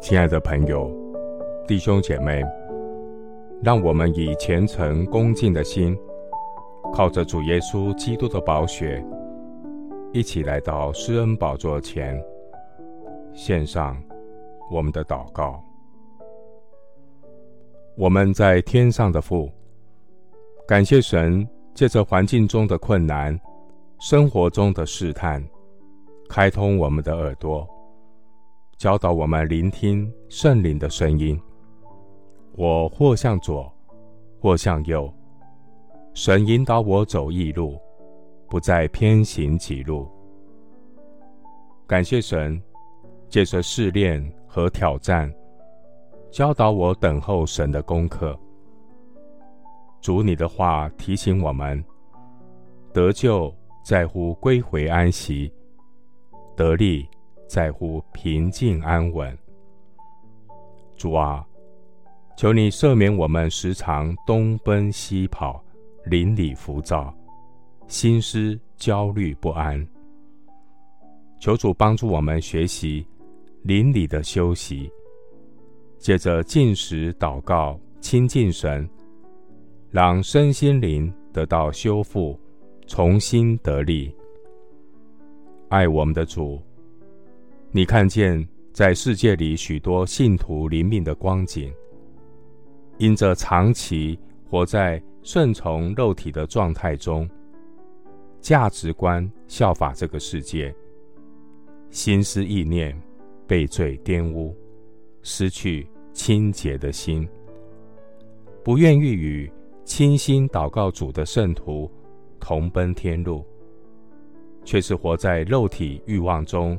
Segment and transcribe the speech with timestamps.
[0.00, 0.90] 亲爱的朋友、
[1.66, 2.42] 弟兄姐妹，
[3.62, 5.96] 让我们以虔诚恭敬的心，
[6.92, 9.04] 靠着主耶稣基督的宝血，
[10.12, 12.22] 一起来到施恩宝座前，
[13.32, 13.96] 献上
[14.70, 15.62] 我们的祷告。
[17.96, 19.50] 我们在天上的父，
[20.66, 23.38] 感谢神，借着环境中的困难、
[24.00, 25.42] 生活中的试探，
[26.28, 27.66] 开通我们的耳朵，
[28.84, 31.40] 教导我们聆听圣灵的声音。
[32.54, 33.72] 我或向左，
[34.38, 35.10] 或向右，
[36.12, 37.80] 神引导我走义路，
[38.46, 40.06] 不再偏行己路。
[41.86, 42.62] 感谢神，
[43.30, 45.32] 借着试炼和挑战，
[46.30, 48.38] 教导我等候神的功课。
[50.02, 51.82] 主你的话提醒我们：
[52.92, 53.50] 得救
[53.82, 55.50] 在乎归回安息，
[56.54, 57.08] 得力
[57.54, 59.38] 在乎平静安稳。
[60.96, 61.46] 主啊，
[62.36, 65.64] 求你赦免我们时常东奔西跑、
[66.06, 67.14] 邻里浮躁、
[67.86, 69.86] 心思焦虑不安。
[71.38, 73.06] 求主帮助我们学习
[73.62, 74.90] 邻里的休息，
[75.96, 78.90] 借着进食祷告亲近神。
[79.92, 82.36] 让身心灵得到修复，
[82.88, 84.12] 重新得力。
[85.68, 86.60] 爱我们的主，
[87.76, 91.74] 你看见在世界里许多信徒灵命的光景，
[92.98, 94.16] 因着长期
[94.48, 97.28] 活在顺从肉体的状态中，
[98.40, 100.72] 价值观效法这个世界，
[101.90, 102.96] 心思意念
[103.44, 104.56] 被罪玷污，
[105.22, 107.28] 失去清洁的心，
[108.62, 109.50] 不愿意与。
[109.84, 111.90] 倾心祷告主的圣徒，
[112.38, 113.44] 同奔天路，
[114.64, 116.78] 却是活在肉体欲望中，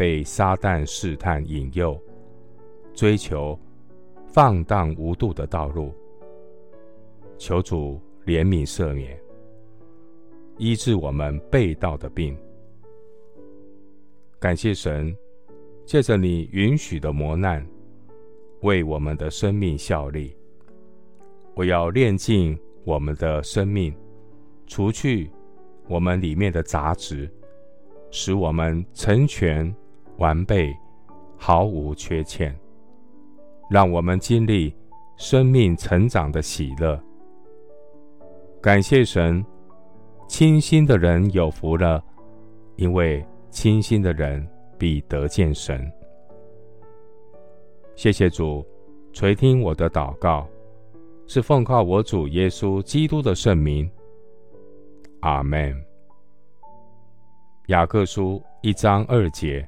[0.00, 2.00] 被撒旦试探引诱，
[2.94, 3.58] 追求
[4.24, 5.92] 放荡无度的道路。
[7.36, 9.20] 求主怜悯赦免，
[10.56, 12.34] 医治我们被盗的病。
[14.38, 15.14] 感谢神，
[15.84, 17.62] 借着你允许的磨难，
[18.62, 20.34] 为我们的生命效力。
[21.54, 23.94] 我要炼尽我们的生命，
[24.66, 25.30] 除去
[25.88, 27.30] 我们里面的杂质，
[28.10, 29.70] 使我们成全
[30.20, 30.72] 完备，
[31.36, 32.54] 毫无缺欠。
[33.70, 34.74] 让我们经历
[35.16, 37.00] 生命成长的喜乐。
[38.60, 39.44] 感谢神，
[40.28, 42.02] 清心的人有福了，
[42.76, 44.46] 因为清心的人
[44.78, 45.90] 必得见神。
[47.96, 48.64] 谢谢主，
[49.12, 50.46] 垂听我的祷告。
[51.26, 53.88] 是奉靠我主耶稣基督的圣名，
[55.20, 55.72] 阿门。
[57.68, 59.64] 雅各书一章二节，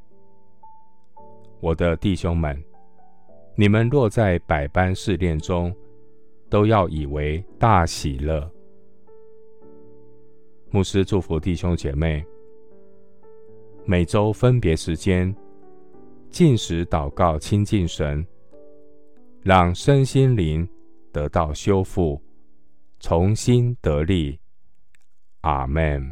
[1.62, 2.61] 我的弟兄们，
[3.55, 5.73] 你们若在百般试炼中，
[6.50, 8.50] 都要以为大喜乐。
[10.71, 12.25] 牧师祝福弟兄姐妹，
[13.84, 15.33] 每周分别时间，
[16.33, 18.27] 禁食祷告亲近神，
[19.43, 20.69] 让身心灵。
[21.12, 22.19] 得到修复，
[22.99, 24.41] 重新得力。
[25.43, 26.11] 阿门。